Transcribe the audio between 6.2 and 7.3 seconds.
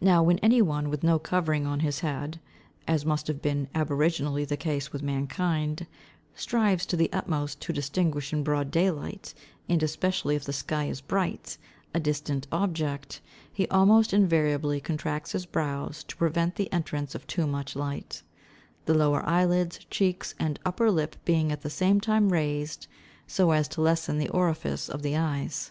strives to the